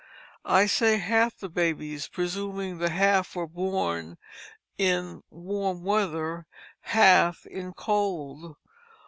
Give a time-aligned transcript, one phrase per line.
[0.49, 4.17] I say half the babies, presuming that half were born
[4.79, 6.47] in warm weather,
[6.81, 8.55] half in cold.